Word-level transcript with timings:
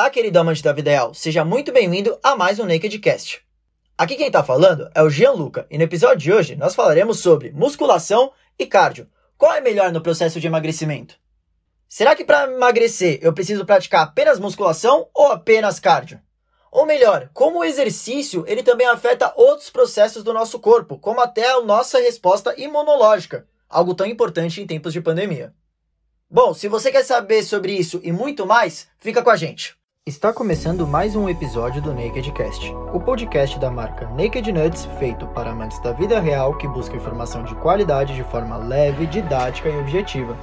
Olá, 0.00 0.08
querido 0.08 0.38
amante 0.38 0.62
da 0.62 0.72
vida 0.72 0.90
real, 0.90 1.12
seja 1.12 1.44
muito 1.44 1.70
bem-vindo 1.70 2.18
a 2.22 2.34
mais 2.34 2.58
um 2.58 2.64
Nakedcast. 2.64 3.42
Aqui 3.98 4.16
quem 4.16 4.28
está 4.28 4.42
falando 4.42 4.90
é 4.94 5.02
o 5.02 5.10
Gianluca 5.10 5.66
e 5.70 5.76
no 5.76 5.84
episódio 5.84 6.16
de 6.16 6.32
hoje 6.32 6.56
nós 6.56 6.74
falaremos 6.74 7.20
sobre 7.20 7.52
musculação 7.52 8.32
e 8.58 8.64
cardio. 8.64 9.06
Qual 9.36 9.52
é 9.52 9.60
melhor 9.60 9.92
no 9.92 10.00
processo 10.00 10.40
de 10.40 10.46
emagrecimento? 10.46 11.16
Será 11.86 12.16
que 12.16 12.24
para 12.24 12.50
emagrecer 12.50 13.18
eu 13.20 13.34
preciso 13.34 13.66
praticar 13.66 14.04
apenas 14.04 14.40
musculação 14.40 15.06
ou 15.12 15.26
apenas 15.26 15.78
cardio? 15.78 16.18
Ou 16.72 16.86
melhor, 16.86 17.28
como 17.34 17.58
o 17.58 17.64
exercício 17.64 18.42
ele 18.48 18.62
também 18.62 18.86
afeta 18.86 19.34
outros 19.36 19.68
processos 19.68 20.24
do 20.24 20.32
nosso 20.32 20.58
corpo, 20.60 20.98
como 20.98 21.20
até 21.20 21.50
a 21.50 21.60
nossa 21.60 21.98
resposta 21.98 22.58
imunológica, 22.58 23.46
algo 23.68 23.94
tão 23.94 24.06
importante 24.06 24.62
em 24.62 24.66
tempos 24.66 24.94
de 24.94 25.02
pandemia. 25.02 25.52
Bom, 26.30 26.54
se 26.54 26.68
você 26.68 26.90
quer 26.90 27.04
saber 27.04 27.42
sobre 27.42 27.74
isso 27.74 28.00
e 28.02 28.10
muito 28.10 28.46
mais, 28.46 28.88
fica 28.96 29.22
com 29.22 29.28
a 29.28 29.36
gente. 29.36 29.78
Está 30.10 30.32
começando 30.32 30.88
mais 30.88 31.14
um 31.14 31.28
episódio 31.28 31.80
do 31.80 31.94
Nakedcast, 31.94 32.74
o 32.92 32.98
podcast 32.98 33.56
da 33.60 33.70
marca 33.70 34.08
Naked 34.08 34.50
Nuts, 34.50 34.86
feito 34.98 35.24
para 35.28 35.52
amantes 35.52 35.80
da 35.84 35.92
vida 35.92 36.18
real 36.18 36.58
que 36.58 36.66
busca 36.66 36.96
informação 36.96 37.44
de 37.44 37.54
qualidade 37.54 38.16
de 38.16 38.24
forma 38.24 38.56
leve, 38.56 39.06
didática 39.06 39.68
e 39.68 39.78
objetiva. 39.78 40.36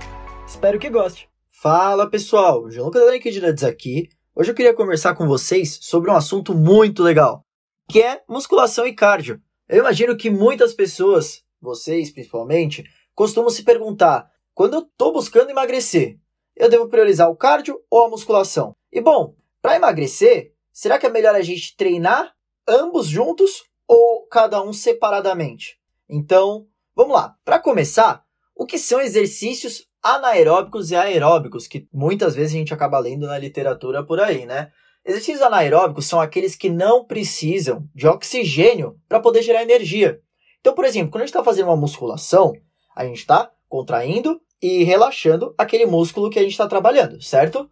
Espero 0.48 0.80
que 0.80 0.90
goste. 0.90 1.28
Fala 1.50 2.10
pessoal, 2.10 2.72
João 2.72 2.90
da 2.90 3.08
Naked 3.08 3.42
Nuts 3.42 3.66
aqui. 3.66 4.08
Hoje 4.34 4.52
eu 4.52 4.56
queria 4.56 4.74
conversar 4.74 5.16
com 5.16 5.28
vocês 5.28 5.78
sobre 5.82 6.10
um 6.10 6.16
assunto 6.16 6.56
muito 6.56 7.04
legal, 7.04 7.44
que 7.90 8.02
é 8.02 8.22
musculação 8.26 8.88
e 8.88 8.96
cardio. 8.96 9.42
Eu 9.68 9.80
imagino 9.80 10.16
que 10.16 10.30
muitas 10.30 10.74
pessoas, 10.74 11.44
vocês 11.62 12.10
principalmente, 12.10 12.86
costumam 13.14 13.50
se 13.50 13.64
perguntar 13.64 14.32
quando 14.54 14.76
eu 14.76 14.80
estou 14.80 15.12
buscando 15.12 15.50
emagrecer, 15.50 16.18
eu 16.56 16.70
devo 16.70 16.88
priorizar 16.88 17.30
o 17.30 17.36
cardio 17.36 17.78
ou 17.92 18.06
a 18.06 18.10
musculação? 18.10 18.74
E 18.90 19.02
bom, 19.02 19.36
para 19.62 19.76
emagrecer, 19.76 20.54
será 20.72 20.98
que 20.98 21.06
é 21.06 21.10
melhor 21.10 21.36
a 21.36 21.42
gente 21.42 21.76
treinar 21.76 22.34
ambos 22.68 23.08
juntos 23.08 23.64
ou 23.88 24.28
cada 24.28 24.62
um 24.62 24.74
separadamente? 24.74 25.78
Então, 26.10 26.68
vamos 26.96 27.14
lá. 27.14 27.36
Para 27.44 27.60
começar, 27.60 28.24
o 28.56 28.66
que 28.66 28.78
são 28.78 29.00
exercícios 29.00 29.88
anaeróbicos 30.02 30.92
e 30.92 30.96
aeróbicos, 30.96 31.68
que 31.68 31.88
muitas 31.94 32.36
vezes 32.36 32.54
a 32.54 32.58
gente 32.58 32.74
acaba 32.74 33.00
lendo 33.00 33.28
na 33.28 33.38
literatura 33.38 34.04
por 34.04 34.20
aí, 34.20 34.46
né? 34.46 34.72
Exercícios 35.06 35.42
anaeróbicos 35.42 36.06
são 36.06 36.20
aqueles 36.20 36.56
que 36.56 36.70
não 36.70 37.06
precisam 37.06 37.88
de 37.96 38.08
oxigênio 38.08 39.00
para 39.08 39.20
poder 39.20 39.42
gerar 39.42 39.64
energia. 39.64 40.20
Então, 40.60 40.74
por 40.74 40.86
exemplo, 40.86 41.12
quando 41.12 41.22
a 41.22 41.26
gente 41.26 41.34
está 41.34 41.44
fazendo 41.44 41.68
uma 41.68 41.78
musculação, 41.78 42.54
a 42.96 43.06
gente 43.06 43.20
está 43.20 43.50
contraindo 43.70 44.42
e 44.62 44.84
relaxando 44.84 45.54
aquele 45.58 45.86
músculo 45.86 46.30
que 46.30 46.40
a 46.40 46.42
gente 46.42 46.52
está 46.52 46.68
trabalhando, 46.68 47.22
certo? 47.22 47.70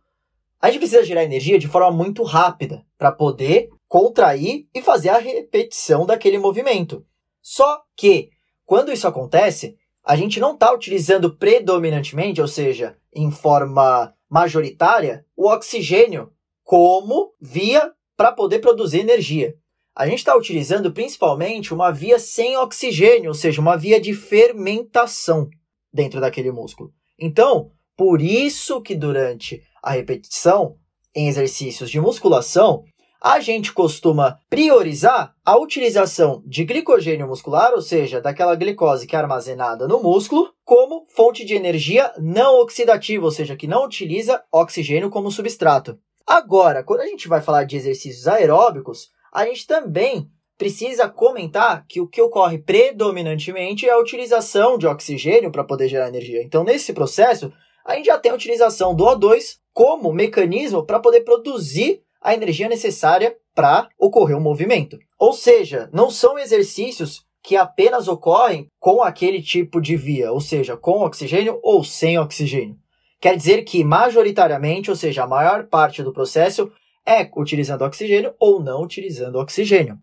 A 0.62 0.68
gente 0.70 0.80
precisa 0.80 1.04
gerar 1.04 1.24
energia 1.24 1.60
de 1.60 1.68
forma 1.68 1.92
muito 1.92 2.24
rápida 2.24 2.86
para 2.98 3.12
poder 3.12 3.70
contrair 3.88 4.68
e 4.74 4.82
fazer 4.82 5.10
a 5.10 5.18
repetição 5.18 6.06
daquele 6.06 6.38
movimento. 6.38 7.06
Só 7.42 7.84
que, 7.96 8.30
quando 8.66 8.92
isso 8.92 9.08
acontece, 9.08 9.78
a 10.04 10.16
gente 10.16 10.40
não 10.40 10.54
está 10.54 10.74
utilizando 10.74 11.36
predominantemente, 11.36 12.42
ou 12.42 12.48
seja, 12.48 12.98
em 13.14 13.32
forma 13.32 14.14
majoritária, 14.30 15.26
o 15.36 15.48
oxigênio 15.48 16.32
como 16.64 17.34
via 17.40 17.92
para 18.18 18.32
poder 18.32 18.60
produzir 18.60 19.00
energia. 19.00 19.56
A 19.96 20.08
gente 20.08 20.20
está 20.20 20.36
utilizando 20.36 20.92
principalmente 20.92 21.74
uma 21.74 21.92
via 21.92 22.20
sem 22.20 22.58
oxigênio, 22.58 23.30
ou 23.30 23.34
seja, 23.34 23.62
uma 23.62 23.78
via 23.78 24.00
de 24.00 24.14
fermentação 24.14 25.50
dentro 25.94 26.20
daquele 26.20 26.52
músculo. 26.52 26.92
Então, 27.18 27.72
por 27.98 28.22
isso 28.22 28.82
que 28.82 28.96
durante 28.96 29.62
a 29.82 29.92
repetição 29.92 30.76
em 31.16 31.28
exercícios 31.28 31.90
de 31.90 32.00
musculação, 32.00 32.84
a 33.22 33.40
gente 33.40 33.74
costuma 33.74 34.38
priorizar 34.50 35.34
a 35.44 35.58
utilização 35.58 36.44
de 36.46 36.64
glicogênio 36.64 37.28
muscular, 37.28 37.74
ou 37.74 37.82
seja, 37.82 38.22
daquela 38.22 38.56
glicose 38.56 39.08
que 39.08 39.16
é 39.16 39.20
armazenada 39.20 39.88
no 39.88 40.02
músculo, 40.04 40.54
como 40.64 41.08
fonte 41.16 41.44
de 41.44 41.56
energia 41.56 42.14
não 42.20 42.60
oxidativa, 42.60 43.26
ou 43.26 43.32
seja, 43.32 43.56
que 43.56 43.66
não 43.66 43.86
utiliza 43.86 44.44
oxigênio 44.52 45.10
como 45.10 45.32
substrato. 45.32 45.98
Agora, 46.28 46.84
quando 46.84 47.02
a 47.02 47.08
gente 47.08 47.28
vai 47.28 47.42
falar 47.42 47.64
de 47.64 47.78
exercícios 47.78 48.28
aeróbicos, 48.28 49.10
a 49.34 49.46
gente 49.46 49.66
também 49.66 50.30
precisa 50.58 51.10
comentar 51.10 51.86
que 51.88 52.00
o 52.00 52.08
que 52.08 52.22
ocorre 52.22 52.60
predominantemente 52.60 53.88
é 53.88 53.92
a 53.92 54.00
utilização 54.00 54.78
de 54.78 54.88
oxigênio 54.88 55.52
para 55.52 55.64
poder 55.64 55.88
gerar 55.88 56.08
energia. 56.08 56.42
Então, 56.44 56.64
nesse 56.64 56.94
processo, 56.94 57.52
a 57.86 57.96
gente 57.96 58.08
já 58.08 58.18
tem 58.18 58.32
a 58.32 58.36
utilização 58.36 58.96
do 58.96 59.06
O2 59.06 59.58
como 59.72 60.12
mecanismo 60.12 60.84
para 60.84 61.00
poder 61.00 61.22
produzir 61.22 62.02
a 62.20 62.34
energia 62.34 62.68
necessária 62.68 63.38
para 63.54 63.88
ocorrer 64.00 64.36
um 64.36 64.42
movimento. 64.42 64.98
Ou 65.20 65.32
seja, 65.32 65.90
não 65.94 66.10
são 66.10 66.40
exercícios 66.40 67.24
que 67.44 67.56
apenas 67.56 68.08
ocorrem 68.08 68.68
com 68.80 69.04
aquele 69.04 69.40
tipo 69.40 69.80
de 69.80 69.96
via, 69.96 70.32
ou 70.32 70.42
seja, 70.42 70.76
com 70.76 71.04
oxigênio 71.04 71.60
ou 71.62 71.84
sem 71.84 72.18
oxigênio. 72.18 72.76
Quer 73.22 73.38
dizer 73.38 73.64
que, 73.64 73.84
majoritariamente, 73.84 74.90
ou 74.90 74.96
seja, 74.96 75.24
a 75.24 75.28
maior 75.28 75.68
parte 75.68 76.02
do 76.02 76.12
processo 76.12 76.72
é 77.06 77.30
utilizando 77.38 77.84
oxigênio 77.84 78.34
ou 78.40 78.60
não 78.60 78.82
utilizando 78.82 79.36
oxigênio. 79.36 80.00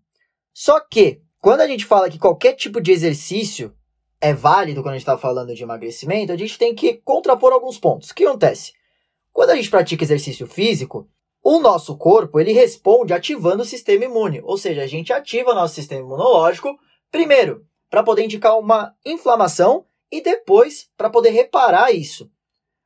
Só 0.53 0.79
que, 0.79 1.21
quando 1.41 1.61
a 1.61 1.67
gente 1.67 1.85
fala 1.85 2.09
que 2.09 2.17
qualquer 2.17 2.53
tipo 2.53 2.79
de 2.79 2.91
exercício 2.91 3.73
é 4.23 4.33
válido 4.33 4.81
quando 4.81 4.93
a 4.93 4.97
gente 4.97 5.01
está 5.01 5.17
falando 5.17 5.53
de 5.53 5.63
emagrecimento, 5.63 6.31
a 6.31 6.37
gente 6.37 6.57
tem 6.57 6.73
que 6.73 6.93
contrapor 7.03 7.51
alguns 7.51 7.77
pontos. 7.77 8.09
O 8.09 8.15
que 8.15 8.23
acontece? 8.25 8.71
Quando 9.33 9.49
a 9.49 9.55
gente 9.57 9.69
pratica 9.69 10.01
exercício 10.01 10.47
físico, 10.47 11.09
o 11.43 11.59
nosso 11.59 11.97
corpo 11.97 12.39
ele 12.39 12.53
responde 12.53 13.13
ativando 13.13 13.63
o 13.63 13.65
sistema 13.65 14.05
imune, 14.05 14.39
ou 14.45 14.57
seja, 14.57 14.81
a 14.81 14.87
gente 14.87 15.11
ativa 15.11 15.53
nosso 15.53 15.75
sistema 15.75 15.99
imunológico 15.99 16.79
primeiro 17.11 17.65
para 17.89 18.01
poder 18.01 18.23
indicar 18.23 18.57
uma 18.57 18.95
inflamação 19.05 19.85
e 20.09 20.21
depois 20.21 20.87
para 20.95 21.09
poder 21.09 21.31
reparar 21.31 21.91
isso. 21.91 22.31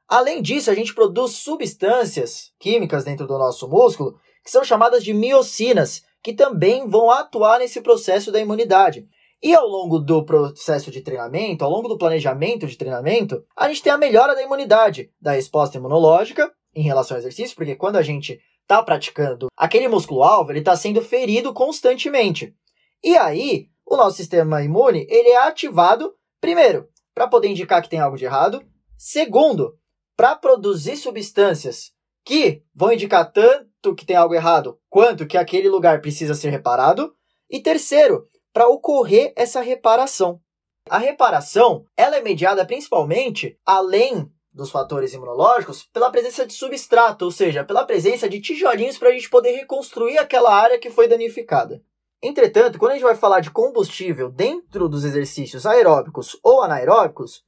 Além 0.08 0.42
disso, 0.42 0.72
a 0.72 0.74
gente 0.74 0.96
produz 0.96 1.34
substâncias 1.34 2.52
químicas 2.58 3.04
dentro 3.04 3.28
do 3.28 3.38
nosso 3.38 3.68
músculo 3.70 4.20
que 4.44 4.50
são 4.50 4.64
chamadas 4.64 5.04
de 5.04 5.14
miocinas, 5.14 6.02
que 6.24 6.34
também 6.34 6.88
vão 6.88 7.12
atuar 7.12 7.60
nesse 7.60 7.80
processo 7.80 8.32
da 8.32 8.40
imunidade. 8.40 9.08
E 9.42 9.54
ao 9.54 9.68
longo 9.68 10.00
do 10.00 10.26
processo 10.26 10.90
de 10.90 11.02
treinamento, 11.02 11.64
ao 11.64 11.70
longo 11.70 11.88
do 11.88 11.98
planejamento 11.98 12.66
de 12.66 12.78
treinamento, 12.78 13.46
a 13.56 13.68
gente 13.68 13.84
tem 13.84 13.94
a 13.94 13.98
melhora 13.98 14.34
da 14.34 14.42
imunidade, 14.42 15.12
da 15.22 15.34
resposta 15.34 15.78
imunológica 15.78 16.52
em 16.74 16.82
relação 16.82 17.16
ao 17.16 17.20
exercício, 17.20 17.56
porque 17.56 17.76
quando 17.76 17.98
a 17.98 18.02
gente 18.02 18.40
está 18.62 18.82
praticando 18.82 19.48
aquele 19.56 19.88
músculo-alvo, 19.88 20.52
ele 20.52 20.60
está 20.60 20.76
sendo 20.76 21.02
ferido 21.02 21.54
constantemente. 21.54 22.56
E 23.04 23.16
aí, 23.16 23.68
o 23.86 23.96
nosso 23.96 24.18
sistema 24.18 24.62
imune 24.64 25.06
ele 25.10 25.30
é 25.30 25.38
ativado, 25.38 26.14
primeiro, 26.42 26.90
para 27.14 27.28
poder 27.28 27.48
indicar 27.48 27.82
que 27.82 27.90
tem 27.90 28.00
algo 28.00 28.18
de 28.18 28.26
errado, 28.26 28.62
segundo, 28.98 29.78
para 30.16 30.36
produzir 30.36 30.98
substâncias 30.98 31.92
que 32.26 32.64
vão 32.76 32.92
indicar 32.92 33.32
tanto 33.32 33.96
que 33.96 34.06
tem 34.06 34.16
algo 34.16 34.36
errado 34.36 34.78
quanto 34.90 35.26
que 35.26 35.38
aquele 35.38 35.70
lugar 35.70 36.02
precisa 36.02 36.36
ser 36.36 36.50
reparado. 36.50 37.14
E 37.50 37.62
terceiro, 37.62 38.28
para 38.58 38.68
ocorrer 38.68 39.34
essa 39.36 39.62
reparação. 39.62 40.42
A 40.90 40.98
reparação 40.98 41.86
ela 41.96 42.18
é 42.18 42.24
mediada 42.24 42.66
principalmente, 42.66 43.56
além 43.64 44.32
dos 44.52 44.72
fatores 44.72 45.14
imunológicos, 45.14 45.84
pela 45.94 46.10
presença 46.10 46.44
de 46.44 46.54
substrato, 46.54 47.26
ou 47.26 47.30
seja, 47.30 47.64
pela 47.64 47.86
presença 47.86 48.28
de 48.28 48.42
tijolinhos 48.42 48.98
para 48.98 49.10
a 49.10 49.12
gente 49.12 49.30
poder 49.30 49.52
reconstruir 49.52 50.18
aquela 50.18 50.52
área 50.52 50.80
que 50.80 50.90
foi 50.90 51.08
danificada. 51.08 51.84
Entretanto, 52.20 52.80
quando 52.80 52.94
a 52.94 52.96
gente 52.96 53.04
vai 53.04 53.14
falar 53.14 53.42
de 53.42 53.52
combustível 53.52 54.28
dentro 54.32 54.90
dos 54.90 55.06
exercícios 55.06 55.68
aeróbicos 55.68 56.36
ou 56.42 56.64
anaeróbicos, 56.64 57.46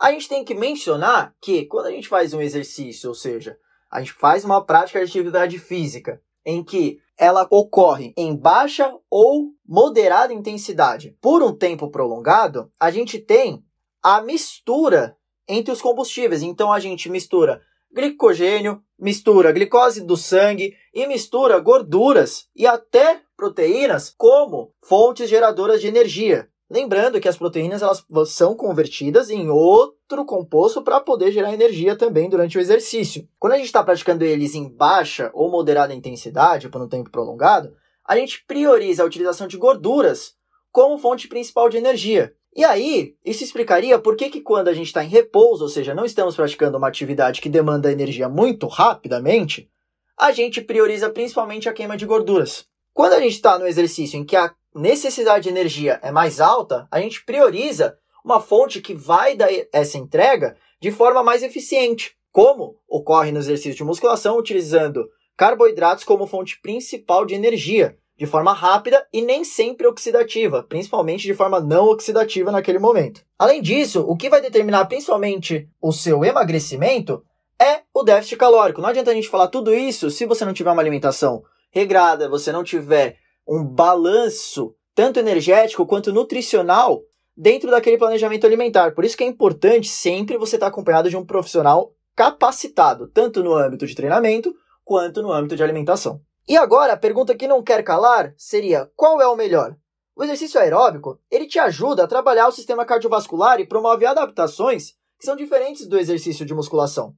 a 0.00 0.10
gente 0.10 0.28
tem 0.28 0.44
que 0.44 0.52
mencionar 0.52 1.32
que 1.40 1.64
quando 1.66 1.86
a 1.86 1.92
gente 1.92 2.08
faz 2.08 2.34
um 2.34 2.40
exercício, 2.40 3.08
ou 3.08 3.14
seja, 3.14 3.56
a 3.88 4.00
gente 4.00 4.14
faz 4.14 4.44
uma 4.44 4.60
prática 4.64 4.98
de 4.98 5.04
atividade 5.04 5.60
física 5.60 6.20
em 6.44 6.64
que 6.64 6.98
ela 7.18 7.46
ocorre 7.50 8.12
em 8.16 8.34
baixa 8.34 8.92
ou 9.10 9.52
moderada 9.66 10.32
intensidade 10.32 11.16
por 11.20 11.42
um 11.42 11.56
tempo 11.56 11.90
prolongado, 11.90 12.70
a 12.78 12.90
gente 12.90 13.18
tem 13.18 13.64
a 14.02 14.20
mistura 14.20 15.16
entre 15.48 15.72
os 15.72 15.80
combustíveis. 15.80 16.42
Então 16.42 16.72
a 16.72 16.80
gente 16.80 17.08
mistura 17.08 17.60
glicogênio, 17.92 18.82
mistura 18.98 19.52
glicose 19.52 20.00
do 20.00 20.16
sangue 20.16 20.74
e 20.92 21.06
mistura 21.06 21.58
gorduras 21.60 22.48
e 22.54 22.66
até 22.66 23.20
proteínas 23.36 24.12
como 24.16 24.74
fontes 24.82 25.28
geradoras 25.28 25.80
de 25.80 25.86
energia. 25.86 26.48
Lembrando 26.70 27.20
que 27.20 27.28
as 27.28 27.36
proteínas 27.36 27.82
elas 27.82 28.04
são 28.28 28.54
convertidas 28.54 29.28
em 29.28 29.50
outro 29.50 30.24
composto 30.24 30.82
para 30.82 31.00
poder 31.00 31.30
gerar 31.30 31.52
energia 31.52 31.94
também 31.94 32.28
durante 32.28 32.56
o 32.56 32.60
exercício. 32.60 33.28
Quando 33.38 33.52
a 33.52 33.56
gente 33.56 33.66
está 33.66 33.82
praticando 33.82 34.24
eles 34.24 34.54
em 34.54 34.68
baixa 34.68 35.30
ou 35.34 35.50
moderada 35.50 35.92
intensidade, 35.92 36.68
por 36.68 36.80
um 36.80 36.88
tempo 36.88 37.10
prolongado, 37.10 37.74
a 38.04 38.16
gente 38.16 38.44
prioriza 38.46 39.02
a 39.02 39.06
utilização 39.06 39.46
de 39.46 39.56
gorduras 39.56 40.34
como 40.72 40.98
fonte 40.98 41.28
principal 41.28 41.68
de 41.68 41.76
energia. 41.76 42.34
E 42.56 42.64
aí, 42.64 43.16
isso 43.24 43.44
explicaria 43.44 43.98
por 43.98 44.16
que, 44.16 44.30
que 44.30 44.40
quando 44.40 44.68
a 44.68 44.72
gente 44.72 44.86
está 44.86 45.04
em 45.04 45.08
repouso, 45.08 45.64
ou 45.64 45.68
seja, 45.68 45.94
não 45.94 46.04
estamos 46.04 46.36
praticando 46.36 46.78
uma 46.78 46.88
atividade 46.88 47.40
que 47.40 47.48
demanda 47.48 47.92
energia 47.92 48.28
muito 48.28 48.66
rapidamente, 48.68 49.68
a 50.16 50.32
gente 50.32 50.60
prioriza 50.60 51.10
principalmente 51.10 51.68
a 51.68 51.72
queima 51.72 51.96
de 51.96 52.06
gorduras. 52.06 52.66
Quando 52.92 53.14
a 53.14 53.20
gente 53.20 53.32
está 53.32 53.58
no 53.58 53.66
exercício 53.66 54.18
em 54.18 54.24
que 54.24 54.36
a 54.36 54.54
necessidade 54.74 55.44
de 55.44 55.48
energia 55.48 56.00
é 56.02 56.10
mais 56.10 56.40
alta, 56.40 56.88
a 56.90 57.00
gente 57.00 57.24
prioriza 57.24 57.96
uma 58.24 58.40
fonte 58.40 58.80
que 58.80 58.94
vai 58.94 59.36
dar 59.36 59.48
essa 59.72 59.98
entrega 59.98 60.56
de 60.80 60.90
forma 60.90 61.22
mais 61.22 61.42
eficiente, 61.42 62.16
como 62.32 62.76
ocorre 62.88 63.30
no 63.30 63.38
exercício 63.38 63.76
de 63.76 63.84
musculação, 63.84 64.38
utilizando 64.38 65.08
carboidratos 65.36 66.04
como 66.04 66.26
fonte 66.26 66.60
principal 66.60 67.24
de 67.24 67.34
energia, 67.34 67.96
de 68.16 68.26
forma 68.26 68.52
rápida 68.52 69.06
e 69.12 69.20
nem 69.20 69.44
sempre 69.44 69.86
oxidativa, 69.86 70.62
principalmente 70.62 71.22
de 71.24 71.34
forma 71.34 71.60
não 71.60 71.86
oxidativa 71.86 72.50
naquele 72.50 72.78
momento. 72.78 73.22
Além 73.38 73.60
disso, 73.60 74.02
o 74.02 74.16
que 74.16 74.30
vai 74.30 74.40
determinar 74.40 74.86
principalmente 74.86 75.68
o 75.80 75.92
seu 75.92 76.24
emagrecimento 76.24 77.22
é 77.60 77.82
o 77.92 78.02
déficit 78.02 78.36
calórico. 78.36 78.80
Não 78.80 78.88
adianta 78.88 79.10
a 79.10 79.14
gente 79.14 79.28
falar 79.28 79.48
tudo 79.48 79.74
isso 79.74 80.10
se 80.10 80.26
você 80.26 80.44
não 80.44 80.52
tiver 80.52 80.70
uma 80.70 80.82
alimentação 80.82 81.42
regrada, 81.70 82.28
você 82.28 82.52
não 82.52 82.62
tiver 82.62 83.16
um 83.46 83.64
balanço 83.64 84.74
tanto 84.94 85.18
energético 85.18 85.86
quanto 85.86 86.12
nutricional 86.12 87.02
dentro 87.36 87.70
daquele 87.70 87.98
planejamento 87.98 88.46
alimentar. 88.46 88.94
Por 88.94 89.04
isso 89.04 89.16
que 89.16 89.24
é 89.24 89.26
importante 89.26 89.88
sempre 89.88 90.38
você 90.38 90.56
estar 90.56 90.68
acompanhado 90.68 91.10
de 91.10 91.16
um 91.16 91.24
profissional 91.24 91.92
capacitado, 92.14 93.08
tanto 93.08 93.42
no 93.42 93.54
âmbito 93.54 93.86
de 93.86 93.94
treinamento 93.94 94.54
quanto 94.84 95.22
no 95.22 95.32
âmbito 95.32 95.56
de 95.56 95.62
alimentação. 95.62 96.20
E 96.46 96.56
agora, 96.56 96.92
a 96.92 96.96
pergunta 96.96 97.34
que 97.34 97.48
não 97.48 97.62
quer 97.62 97.82
calar 97.82 98.34
seria: 98.36 98.90
qual 98.94 99.20
é 99.20 99.26
o 99.26 99.36
melhor? 99.36 99.76
O 100.14 100.22
exercício 100.22 100.60
aeróbico, 100.60 101.18
ele 101.28 101.46
te 101.46 101.58
ajuda 101.58 102.04
a 102.04 102.06
trabalhar 102.06 102.46
o 102.46 102.52
sistema 102.52 102.84
cardiovascular 102.84 103.58
e 103.58 103.66
promove 103.66 104.06
adaptações 104.06 104.92
que 105.18 105.24
são 105.26 105.34
diferentes 105.34 105.88
do 105.88 105.98
exercício 105.98 106.46
de 106.46 106.54
musculação. 106.54 107.14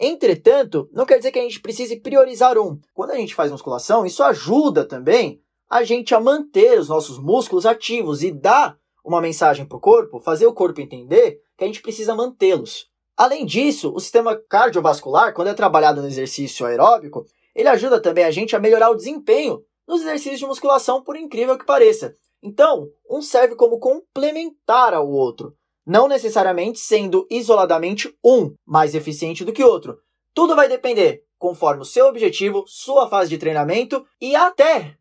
Entretanto, 0.00 0.88
não 0.92 1.04
quer 1.04 1.18
dizer 1.18 1.30
que 1.30 1.38
a 1.38 1.42
gente 1.42 1.60
precise 1.60 2.00
priorizar 2.00 2.58
um. 2.58 2.80
Quando 2.94 3.10
a 3.10 3.16
gente 3.16 3.34
faz 3.34 3.52
musculação, 3.52 4.06
isso 4.06 4.22
ajuda 4.24 4.84
também 4.84 5.40
a 5.70 5.84
gente 5.84 6.14
a 6.14 6.20
manter 6.20 6.80
os 6.80 6.88
nossos 6.88 7.16
músculos 7.16 7.64
ativos 7.64 8.24
e 8.24 8.32
dá 8.32 8.76
uma 9.04 9.20
mensagem 9.20 9.64
para 9.64 9.78
o 9.78 9.80
corpo, 9.80 10.20
fazer 10.20 10.46
o 10.46 10.52
corpo 10.52 10.80
entender 10.80 11.40
que 11.56 11.62
a 11.62 11.66
gente 11.66 11.80
precisa 11.80 12.14
mantê-los. 12.14 12.90
Além 13.16 13.46
disso, 13.46 13.92
o 13.94 14.00
sistema 14.00 14.34
cardiovascular, 14.36 15.32
quando 15.32 15.48
é 15.48 15.54
trabalhado 15.54 16.02
no 16.02 16.08
exercício 16.08 16.66
aeróbico, 16.66 17.24
ele 17.54 17.68
ajuda 17.68 18.00
também 18.00 18.24
a 18.24 18.30
gente 18.30 18.56
a 18.56 18.58
melhorar 18.58 18.90
o 18.90 18.96
desempenho 18.96 19.62
nos 19.86 20.00
exercícios 20.00 20.40
de 20.40 20.46
musculação, 20.46 21.02
por 21.02 21.16
incrível 21.16 21.56
que 21.56 21.64
pareça. 21.64 22.16
Então, 22.42 22.88
um 23.08 23.22
serve 23.22 23.54
como 23.54 23.78
complementar 23.78 24.94
ao 24.94 25.08
outro, 25.08 25.54
não 25.86 26.08
necessariamente 26.08 26.80
sendo 26.80 27.26
isoladamente 27.30 28.12
um 28.24 28.54
mais 28.66 28.94
eficiente 28.94 29.44
do 29.44 29.52
que 29.52 29.62
outro. 29.62 29.98
Tudo 30.34 30.56
vai 30.56 30.68
depender 30.68 31.24
conforme 31.38 31.82
o 31.82 31.86
seu 31.86 32.06
objetivo, 32.06 32.64
sua 32.66 33.08
fase 33.08 33.30
de 33.30 33.38
treinamento 33.38 34.04
e 34.20 34.36
até 34.36 34.96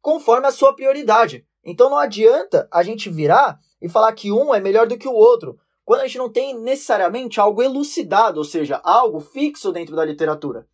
conforme 0.00 0.46
a 0.46 0.52
sua 0.52 0.74
prioridade. 0.74 1.44
Então 1.64 1.90
não 1.90 1.98
adianta 1.98 2.68
a 2.72 2.82
gente 2.82 3.10
virar 3.10 3.58
e 3.80 3.88
falar 3.88 4.12
que 4.12 4.32
um 4.32 4.54
é 4.54 4.60
melhor 4.60 4.86
do 4.86 4.96
que 4.96 5.08
o 5.08 5.12
outro, 5.12 5.58
quando 5.84 6.00
a 6.00 6.06
gente 6.06 6.18
não 6.18 6.30
tem 6.30 6.58
necessariamente 6.58 7.40
algo 7.40 7.62
elucidado, 7.62 8.38
ou 8.38 8.44
seja, 8.44 8.80
algo 8.84 9.20
fixo 9.20 9.72
dentro 9.72 9.96
da 9.96 10.04
literatura. 10.04 10.66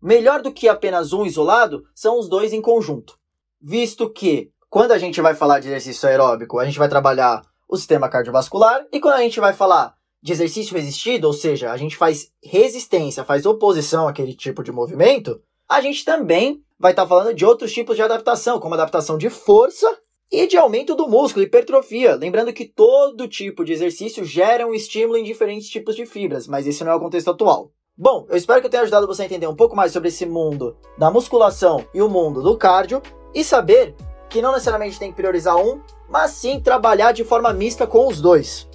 Melhor 0.00 0.42
do 0.42 0.52
que 0.52 0.68
apenas 0.68 1.12
um 1.12 1.24
isolado 1.24 1.84
são 1.94 2.18
os 2.18 2.28
dois 2.28 2.52
em 2.52 2.60
conjunto. 2.60 3.18
Visto 3.60 4.08
que, 4.10 4.52
quando 4.68 4.92
a 4.92 4.98
gente 4.98 5.20
vai 5.20 5.34
falar 5.34 5.60
de 5.60 5.68
exercício 5.68 6.08
aeróbico, 6.08 6.58
a 6.58 6.64
gente 6.64 6.78
vai 6.78 6.88
trabalhar 6.88 7.42
o 7.68 7.76
sistema 7.76 8.08
cardiovascular, 8.08 8.86
e 8.92 9.00
quando 9.00 9.14
a 9.14 9.22
gente 9.22 9.40
vai 9.40 9.52
falar 9.52 9.94
de 10.22 10.32
exercício 10.32 10.76
resistido, 10.76 11.24
ou 11.24 11.32
seja, 11.32 11.72
a 11.72 11.76
gente 11.76 11.96
faz 11.96 12.30
resistência, 12.42 13.24
faz 13.24 13.46
oposição 13.46 14.06
àquele 14.06 14.34
tipo 14.34 14.62
de 14.62 14.70
movimento, 14.70 15.40
a 15.68 15.80
gente 15.80 16.04
também 16.04 16.62
vai 16.78 16.92
estar 16.92 17.02
tá 17.02 17.08
falando 17.08 17.34
de 17.34 17.44
outros 17.44 17.72
tipos 17.72 17.96
de 17.96 18.02
adaptação, 18.02 18.60
como 18.60 18.74
adaptação 18.74 19.18
de 19.18 19.28
força 19.28 19.98
e 20.30 20.46
de 20.46 20.56
aumento 20.56 20.94
do 20.94 21.08
músculo, 21.08 21.44
hipertrofia. 21.44 22.14
Lembrando 22.14 22.52
que 22.52 22.66
todo 22.66 23.28
tipo 23.28 23.64
de 23.64 23.72
exercício 23.72 24.24
gera 24.24 24.66
um 24.66 24.74
estímulo 24.74 25.16
em 25.16 25.24
diferentes 25.24 25.68
tipos 25.68 25.96
de 25.96 26.06
fibras, 26.06 26.46
mas 26.46 26.66
esse 26.66 26.84
não 26.84 26.92
é 26.92 26.94
o 26.94 27.00
contexto 27.00 27.30
atual. 27.30 27.72
Bom, 27.96 28.26
eu 28.28 28.36
espero 28.36 28.60
que 28.60 28.66
eu 28.66 28.70
tenha 28.70 28.82
ajudado 28.84 29.08
você 29.08 29.22
a 29.22 29.24
entender 29.24 29.48
um 29.48 29.56
pouco 29.56 29.74
mais 29.74 29.90
sobre 29.92 30.08
esse 30.08 30.24
mundo 30.24 30.76
da 30.96 31.10
musculação 31.10 31.84
e 31.92 32.00
o 32.00 32.08
mundo 32.08 32.42
do 32.42 32.56
cardio 32.56 33.02
e 33.34 33.42
saber 33.42 33.96
que 34.28 34.40
não 34.40 34.52
necessariamente 34.52 34.98
tem 34.98 35.10
que 35.10 35.16
priorizar 35.16 35.56
um, 35.56 35.80
mas 36.08 36.32
sim 36.32 36.60
trabalhar 36.60 37.12
de 37.12 37.24
forma 37.24 37.52
mista 37.52 37.86
com 37.86 38.06
os 38.06 38.20
dois. 38.20 38.68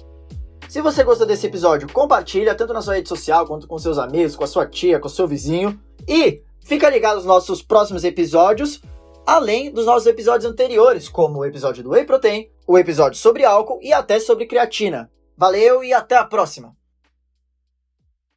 Se 0.68 0.80
você 0.82 1.04
gostou 1.04 1.26
desse 1.26 1.46
episódio, 1.46 1.90
compartilha 1.90 2.54
tanto 2.54 2.72
na 2.74 2.82
sua 2.82 2.96
rede 2.96 3.08
social 3.08 3.46
quanto 3.46 3.68
com 3.68 3.78
seus 3.78 3.96
amigos, 3.96 4.34
com 4.34 4.44
a 4.44 4.48
sua 4.48 4.66
tia, 4.66 4.98
com 4.98 5.06
o 5.06 5.10
seu 5.10 5.26
vizinho 5.26 5.80
e 6.06 6.42
fica 6.64 6.90
ligado 6.90 7.16
nos 7.16 7.24
nossos 7.24 7.62
próximos 7.62 8.02
episódios, 8.02 8.80
além 9.26 9.70
dos 9.70 9.86
nossos 9.86 10.06
episódios 10.06 10.50
anteriores, 10.50 11.08
como 11.08 11.38
o 11.38 11.44
episódio 11.44 11.84
do 11.84 11.90
Whey 11.90 12.04
Protein, 12.04 12.50
o 12.66 12.78
episódio 12.78 13.18
sobre 13.18 13.44
álcool 13.44 13.78
e 13.82 13.92
até 13.92 14.18
sobre 14.18 14.46
creatina. 14.46 15.10
Valeu 15.36 15.84
e 15.84 15.92
até 15.92 16.16
a 16.16 16.24
próxima! 16.24 16.83